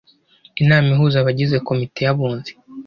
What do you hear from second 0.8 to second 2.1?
ihuza abagize Komite